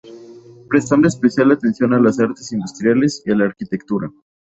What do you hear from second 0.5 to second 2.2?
Prestando especial atención a las